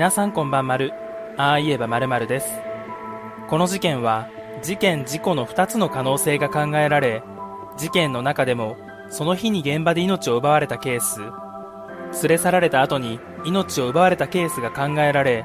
[0.00, 0.94] 皆さんこんばんまる。
[1.36, 2.48] ああ言えばまるまるです。
[3.50, 4.30] この事件は、
[4.62, 7.22] 事件事故の2つの可能性が考えられ、
[7.76, 8.78] 事件の中でも、
[9.10, 11.20] その日に現場で命を奪われたケース、
[12.26, 15.44] 連れ去られた後に命を奪われたケースが考えられ、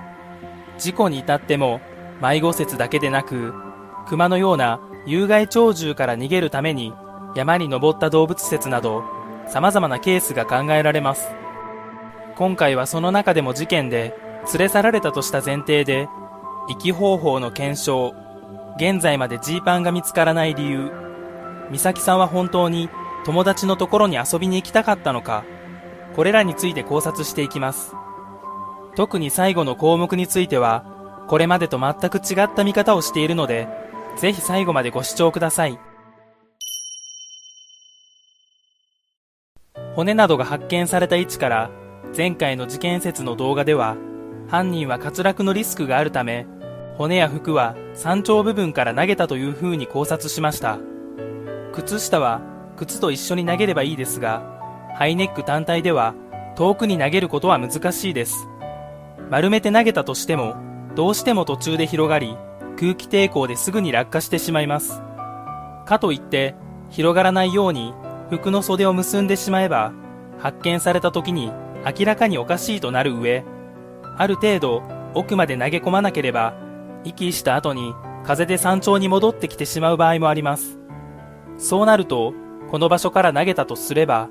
[0.78, 1.82] 事故に至っても、
[2.22, 3.54] 迷子説だけでなく、
[4.08, 6.94] 熊のような有害鳥獣から逃げるために
[7.36, 9.04] 山に登った動物説など、
[9.50, 11.28] 様々なケースが考えられます。
[12.38, 14.16] 今回はその中でも事件で
[14.54, 16.08] 連れ去られたとした前提で、
[16.68, 18.14] 生き方法の検証、
[18.78, 20.92] 現在までジーパンが見つからない理由、
[21.72, 22.90] 美咲さんは本当に
[23.26, 25.44] 友達のところに遊びに行きたかったのか、
[26.16, 27.94] これらについて考察していきます。
[28.96, 30.86] 特に最後の項目については、
[31.28, 33.68] これまでと全く違った見方をしているので、
[34.18, 35.78] ぜひ最後までご視聴ください。
[39.96, 41.72] 骨などが発見された位置から
[42.16, 43.96] 前回の事件説の動画では
[44.48, 46.46] 犯人は滑落のリスクがあるため
[46.98, 50.80] 骨や服は山頂部分から投げたという風に考察しました。
[51.74, 52.42] 靴下は
[52.78, 54.42] 靴と一緒に投げればいいですが
[54.96, 56.16] ハイネック単体では
[56.56, 58.48] 遠くに投げることは難しいです。
[59.30, 60.56] 丸めて投げたとしても
[60.96, 62.38] どうしても途中で広がり
[62.80, 65.02] 空気抵抗ですぐに落下してしまいます。
[65.86, 66.56] かといって
[66.90, 67.94] 広がらないように
[68.30, 69.92] 服の袖を結んでしまえば
[70.40, 71.52] 発見された時に
[71.86, 73.44] 明らかにおかしいとなる上
[74.18, 76.54] ある程度奥まで投げ込まなければ
[77.04, 80.80] 息した後に風で山頂に戻ってきてしまう場合もあります。
[81.58, 82.34] そうなると
[82.70, 84.30] この場所から投げたとすれば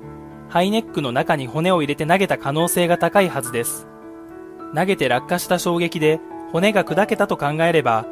[0.49, 3.87] ハイネックの中に骨を入れて投げた可能性が高いはずです。
[4.75, 6.19] 投げて落下した衝撃で
[6.51, 8.05] 骨が砕けたと考えれば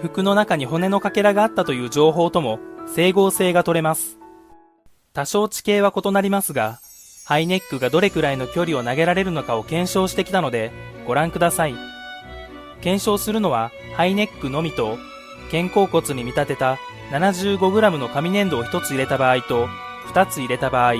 [0.00, 4.18] 服の中に骨のかけらがあったという情報とも整合性が取れます。
[5.12, 6.78] 多少地形は異なりますが、
[7.28, 10.72] ハイネックがどれくらいの距離を投げられるのかを検証してきたので、
[11.06, 11.74] ご覧ください。
[12.80, 14.96] 検証するのはハイネックのみと、
[15.50, 16.78] 肩甲骨に見立てた
[17.10, 19.68] 75g の紙粘土を1つ入れた場合と、
[20.14, 20.94] 2つ入れた場合、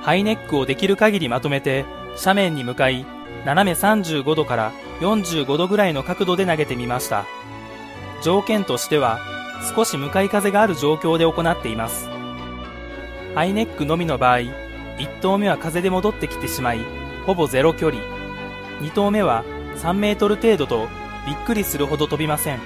[0.00, 1.84] ハイネックをできる限りまとめて、
[2.16, 3.04] 斜面に向かい、
[3.44, 7.26] 斜め35度から45度ぐらいの角度で投げてみました。
[8.22, 9.20] 条件としては、
[9.76, 12.08] 少し向かい風がある状況で行っています。
[13.34, 14.67] ハイネックのみの場合、
[14.98, 16.80] 1投目は風で戻ってきてしまい、
[17.24, 18.02] ほぼゼロ距離。
[18.80, 19.44] 2投目は
[19.76, 20.88] 3メートル程度と
[21.26, 22.60] びっくりするほど飛びません。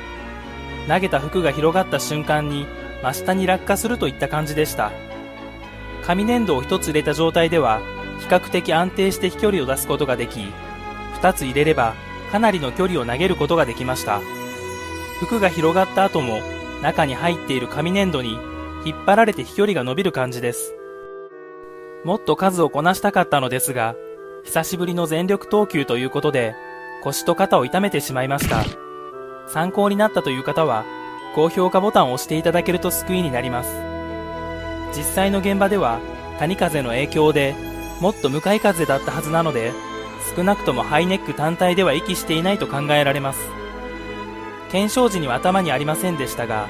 [0.88, 2.66] 投げた服が広がった瞬間に
[3.02, 4.92] 真下に落下するといった感じでした。
[6.02, 7.80] 紙粘土を1つ入れた状態では
[8.18, 10.40] 比較的安定して飛距離を出すことができ、
[11.20, 11.94] 2つ入れれば
[12.30, 14.20] かなりの距離を投げることができました。
[15.20, 16.40] 服が広がった後も
[16.82, 18.38] 中に入っている紙粘土に
[18.84, 20.74] 引っ張られて飛距離が伸びる感じです。
[22.04, 23.94] もっと数をこなしたかったのですが、
[24.44, 26.54] 久しぶりの全力投球ということで、
[27.02, 28.64] 腰と肩を痛めてしまいました。
[29.46, 30.84] 参考になったという方は、
[31.34, 33.70] 高評価ボタンを押していただけると救いになります。
[34.96, 36.00] 実際の現場では、
[36.38, 37.54] 谷風の影響で、
[38.00, 39.72] もっと向かい風だったはずなので、
[40.34, 43.38] 少なくともハイネック単体では息していないと考えられます。
[44.72, 46.68] 検証時には頭にありませんでしたが、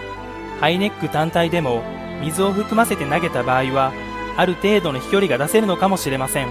[0.60, 1.82] ハイネック単体でも
[2.20, 3.92] 水を含ませて投げた場合は
[4.36, 6.48] ある程度の飛距離が出せるのかもしれません。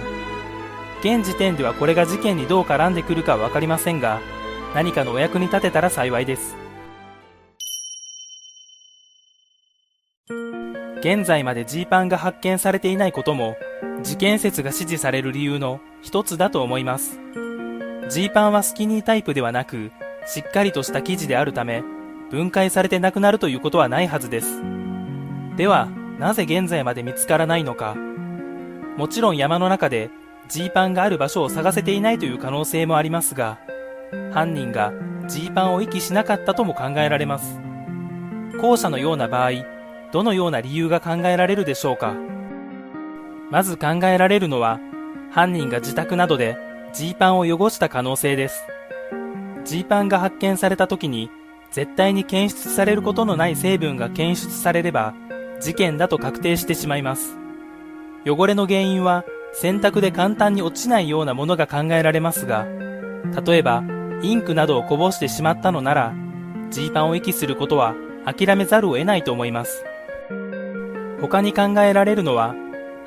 [1.01, 4.21] 現時点ではこれが事件にどう絡んでくるかは分かりませんが
[4.75, 6.55] 何かのお役に立てたら幸いです。
[10.99, 13.55] 現在までジーパンが発見されていないことも
[14.03, 17.19] 事件説が支持される理由の一つだと思います。
[18.09, 19.91] ジーパンはスキニータイプではなく
[20.27, 21.83] しっかりとした生地であるため
[22.29, 24.61] 分解されてなくなるということはないはずです。
[25.57, 25.87] では、
[26.21, 27.95] なぜ現在まで見つからないのか。
[28.95, 30.11] もちろん山の中で
[30.49, 33.57] ジーパンがある場所を探せていないという可能性もありますが、
[34.31, 34.93] 犯人が
[35.27, 37.59] ジーパンを遺棄しなかったとも考えられます。
[38.61, 39.51] 後者のような場合、
[40.11, 42.13] どのような理由が考えられるでしょうか。
[43.49, 44.79] まず考えられるのは、
[45.31, 46.55] 犯人が自宅などで
[46.93, 48.67] ジーパンを汚した可能性です。
[49.65, 51.31] ジーパンが発見された時に、
[51.71, 55.15] 絶対に検出されることのない成分が検出されれば、
[55.61, 57.37] 事件だと確定してしまいます。
[58.27, 59.23] 汚れの原因は
[59.53, 62.65] 洗濯で簡単に落ちないようなものが考えられますが、
[63.45, 63.83] 例えば
[64.23, 66.13] インクなどをこぼしてしまったのなら、
[66.71, 69.85] ジーパンを遺棄することは諦めざるを得ないと思います。
[71.21, 72.55] 他に考えられるのは、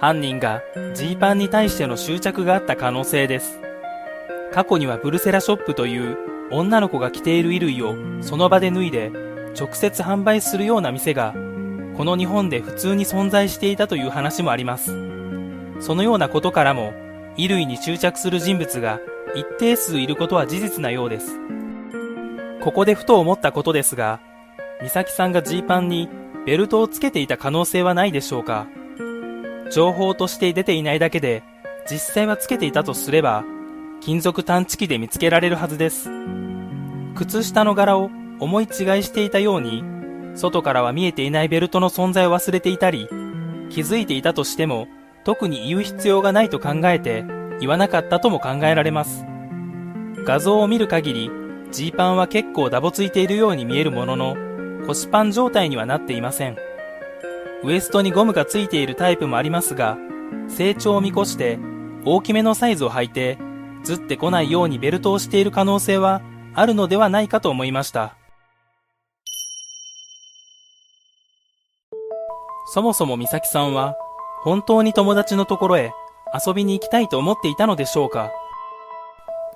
[0.00, 0.62] 犯人が
[0.94, 3.60] ジーパンに対しての執着があった可能性です。
[4.52, 6.16] 過去にはブルセラショップという
[6.50, 9.10] 女の子が着ている衣類をその場で脱いで
[9.58, 11.34] 直接販売するような店が
[11.96, 14.92] この日本で普通に存在していたという話もあります。
[15.80, 16.92] そのようなことからも、
[17.36, 19.00] 衣類に執着する人物が
[19.34, 21.38] 一定数いることは事実なようです。
[22.62, 24.20] ここでふと思ったことですが、
[24.80, 26.08] 美咲さんがジーパンに
[26.46, 28.66] ベルトをつけていた可能性はないでしょうか
[29.70, 31.42] 情報として出ていないだけで、
[31.90, 33.44] 実際はつけていたとすれば、
[34.00, 36.10] 金属探知機で見つけられるはずです。
[37.14, 38.10] 靴下の柄を
[38.40, 38.68] 思い違い
[39.02, 39.82] していたように、
[40.34, 43.08] 外からは見えていないベルトの存在を忘れていたり、
[43.70, 44.88] 気づいていたとしても、
[45.24, 47.24] 特に言う必要がないと考えて、
[47.60, 49.24] 言わなかったとも考えられます。
[50.24, 51.30] 画像を見る限り、
[51.70, 54.36] ジーパンは結構ダボついているように見えるものの、
[54.86, 56.56] 腰パン状態にはなっていません。
[57.62, 59.96] ウエストにゴムがついているタイプもありますが、
[60.48, 61.58] 成長を見越して
[62.04, 63.38] 大きめのサイズを履いて、
[63.82, 66.22] ずってこないようにベルトをしている可能性は
[66.54, 68.16] あるのではないかと思いました。
[72.74, 73.94] そもそも美咲さんは
[74.42, 75.92] 本当に友達のところへ
[76.44, 78.32] 遊びに行きたいと思っていたのでしょうか？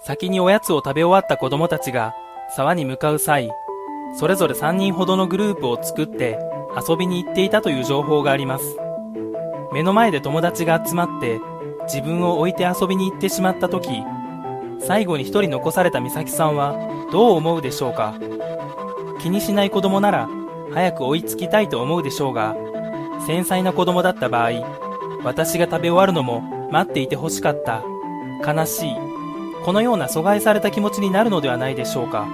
[0.01, 2.15] 先におやつを食べ終わった子供たちが
[2.55, 3.51] 沢に向かう際、
[4.17, 6.39] それぞれ3人ほどのグループを作って
[6.89, 8.77] 遊びに行っていたという情報があります。
[9.73, 11.41] 目の前で友達が集まって
[11.93, 14.05] 自分を置いて遊びに行ってしまった時、
[14.79, 16.77] 最後に一人残された美咲さんは
[17.11, 18.15] どう思うでしょうか？
[19.21, 20.29] 気にしない子供なら
[20.73, 22.55] 早く追いつきたいと思うでしょうが、
[23.27, 24.51] 繊細な子供だった場合、
[25.25, 27.83] 私が食べ終わるのも待っていて欲しかった。
[28.47, 28.97] 悲しい。
[29.65, 32.27] このような阻害された気持ちになるのではないでしょうか。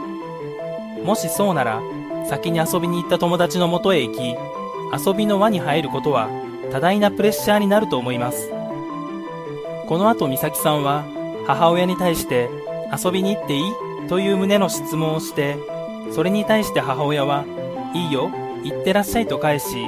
[1.05, 1.81] もしそうなら、
[2.29, 4.37] 先に遊びに行った友達のもとへ行き、
[5.07, 6.29] 遊びの輪に入ることは
[6.71, 8.51] 多大なプレッシャーになると思います。
[9.87, 11.05] この後美咲さんは
[11.47, 12.49] 母親に対して
[13.05, 13.73] 遊びに行っていい？
[14.09, 15.57] という旨の質問をして、
[16.13, 17.45] それに対して母親は、
[17.95, 18.31] いいよ、
[18.63, 19.87] 行ってらっしゃいと返し、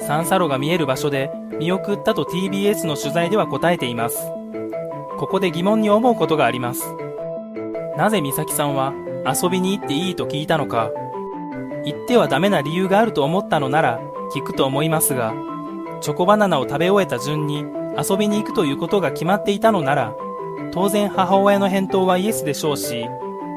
[0.00, 4.18] 三叉路が見える場所で見送ったと TBS の取材では答えています。
[5.18, 6.94] ここで疑問に思うことがあります。
[7.96, 8.92] なぜ美咲さんは
[9.26, 10.90] 遊びに行っていいと聞いたのか、
[11.84, 14.00] 行ってはダメな理由があると思ったのなら
[14.34, 15.34] 聞くと思いますが、
[16.00, 17.64] チョコバナナを食べ終えた順に
[17.96, 20.14] 遊びに行くということが決まっていたのなら、
[20.72, 23.06] 当然母親の返答はイエスでしょうし、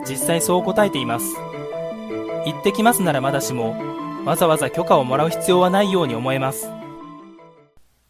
[0.07, 1.35] 実際そう答えています。
[2.45, 3.75] 行ってきますならまだしも、
[4.29, 6.69] わざわざ許可をもらう必要はないように思えます。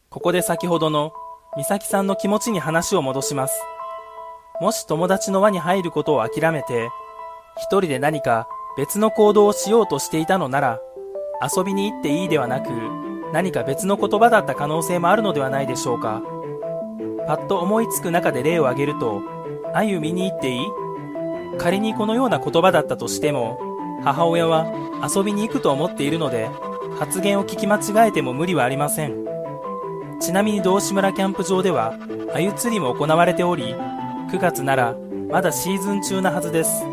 [0.09, 1.13] ここで先ほどの
[1.55, 3.63] 美咲さんの気持ちに話を戻します。
[4.59, 6.89] もし友達の輪に入ることを諦めて、
[7.55, 10.81] 一人で何か別の行動をしようとしていたのなら、
[11.41, 12.69] 遊びに行っていいではなく、
[13.31, 16.21] 何か別の言葉だった可能性もあるのではないでしょうか。
[17.27, 19.21] パッと思いつく中で例を挙げると、
[19.73, 20.67] あゆ見に行っていい
[21.57, 23.68] 仮にこのような言葉だったとしても、
[24.03, 24.67] 母親は
[25.15, 26.49] 遊びに行くと思っているので、
[26.97, 29.25] 発言を聞き間違えても無理はありません。
[30.19, 31.93] ちなみに道志村キャンプ場では、
[32.33, 33.73] あゆ釣りも行われており、
[34.31, 34.95] 9月なら
[35.29, 36.83] まだシーズン中なはずです。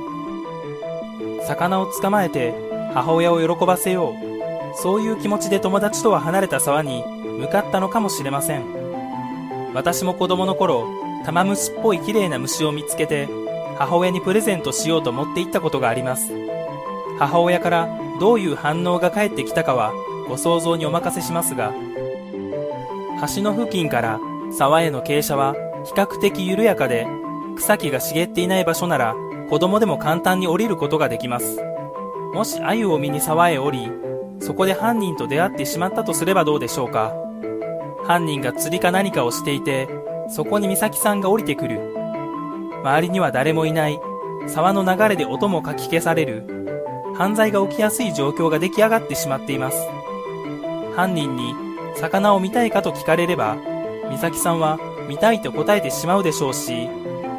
[1.46, 2.54] 魚を捕まえて
[2.94, 4.76] 母親を喜ばせよう。
[4.76, 7.02] そういう気持ちで友達とは離れた沢に
[7.38, 8.64] 向かったのかもしれません。
[9.74, 10.86] 私も子供の頃、
[11.24, 13.28] 玉虫っぽい綺麗な虫を見つけて、
[13.78, 16.32] 母親にプレゼントしようと持って行ったことがあります。
[17.18, 17.88] 母親から
[18.20, 19.92] どういう反応が返ってきたかは
[20.28, 21.72] ご想像にお任せしますが、
[23.34, 24.20] 橋の付近から
[24.52, 27.06] 沢への傾斜は比較的緩やかで、
[27.56, 29.14] 草木が茂っていない場所なら
[29.48, 31.60] 子供でも簡単に降りることができます。
[32.34, 33.90] もし鮎を見に沢へ降り、
[34.40, 37.14] そこで犯人と出会ってしまったとすればどうでしょうか。
[38.04, 39.88] 犯人が釣りか何かをしていて、
[40.28, 41.80] そこに美咲さんが降りてくる。
[42.82, 43.98] 周りには誰もいない。
[44.48, 46.55] 沢の流れで音もかき消される。
[47.16, 49.78] 犯罪が起きやすい状況が出来上がってしまっています。
[50.94, 51.54] 犯人に
[51.96, 53.56] 魚を見たいかと聞かれれば、
[54.10, 56.88] 美咲さんは見たいと答えてしまうでしょうし、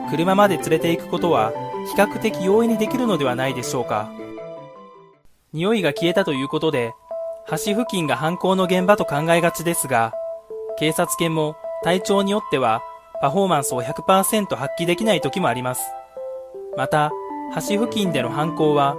[0.10, 1.52] 車まで連れて行くことは
[1.94, 4.12] 比較的容易にできるのではないでしょうか。
[5.54, 6.94] 匂いが消えたということで、
[7.50, 10.14] 橋付近が犯行の現場と考えがちですが、
[10.78, 12.82] 警察犬も体調によっては
[13.22, 15.84] パフォーマンスを100%発揮できない時もあります。
[16.76, 17.12] また、
[17.56, 18.98] 橋付近での犯行は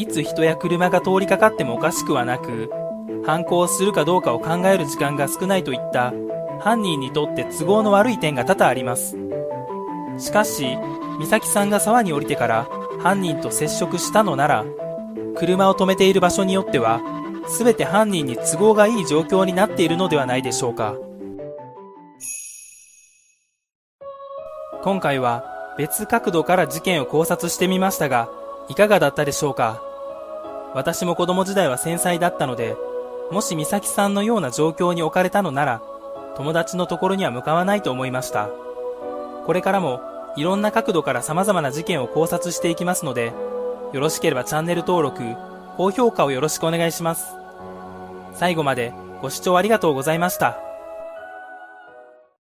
[0.00, 2.70] いつ人や車が通りかかってもおかしくはなく、
[3.26, 6.12] 犯行をするかどうかを考える時間が少ないといった
[6.60, 9.16] 犯人にとって都合の悪い点が多々あります。
[10.18, 10.78] しかし、
[11.18, 12.68] 美咲さんが沢に降りてから
[13.00, 14.64] 犯人と接触したのなら、
[15.34, 17.00] 車を止めている場所によっては、
[17.58, 20.94] 全て犯人に都合がいい状況になっているのではないでしょうか。
[24.82, 28.28] 今回は別角度から事件を考察してみましたが、
[28.68, 29.82] いかがだったでしょうか？
[30.74, 32.76] 私も子供時代は繊細だったので、
[33.30, 35.82] もし美咲さんのような状況に置かれたのなら、
[36.36, 38.48] 友達のところには向かわないと思いました。
[39.46, 40.00] これからも
[40.36, 43.32] いろんな角度から様々な事件を考察していきますので、
[43.92, 45.22] よろしければチャンネル登録、
[45.76, 47.26] 高評価をよろしくお願いします。
[48.34, 50.67] 最後までご視聴ありがとうございました。